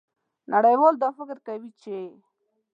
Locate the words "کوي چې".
1.47-1.95